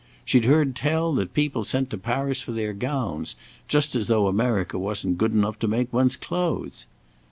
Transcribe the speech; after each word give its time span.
She'd 0.25 0.45
heard 0.45 0.75
tell 0.75 1.13
that 1.13 1.35
people 1.35 1.63
sent 1.63 1.91
to 1.91 1.97
Paris 1.99 2.41
for 2.41 2.53
their 2.53 2.73
gowns, 2.73 3.35
just 3.67 3.95
as 3.95 4.07
though 4.07 4.25
America 4.27 4.79
wasn't 4.79 5.19
good 5.19 5.31
enough 5.31 5.59
to 5.59 5.67
make 5.67 5.93
one's 5.93 6.17
clothes! 6.17 6.87